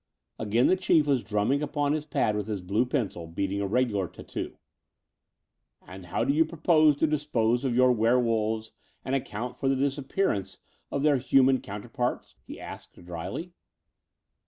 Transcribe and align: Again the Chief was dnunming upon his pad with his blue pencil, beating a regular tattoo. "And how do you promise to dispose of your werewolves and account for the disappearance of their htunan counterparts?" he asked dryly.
Again 0.39 0.65
the 0.65 0.75
Chief 0.75 1.05
was 1.05 1.23
dnunming 1.23 1.61
upon 1.61 1.93
his 1.93 2.05
pad 2.05 2.35
with 2.35 2.47
his 2.47 2.61
blue 2.63 2.87
pencil, 2.87 3.27
beating 3.27 3.61
a 3.61 3.67
regular 3.67 4.07
tattoo. 4.07 4.57
"And 5.85 6.07
how 6.07 6.23
do 6.23 6.33
you 6.33 6.43
promise 6.43 6.95
to 6.95 7.05
dispose 7.05 7.63
of 7.65 7.75
your 7.75 7.91
werewolves 7.91 8.71
and 9.05 9.13
account 9.13 9.57
for 9.57 9.69
the 9.69 9.75
disappearance 9.75 10.57
of 10.89 11.03
their 11.03 11.17
htunan 11.17 11.61
counterparts?" 11.61 12.33
he 12.47 12.59
asked 12.59 13.05
dryly. 13.05 13.53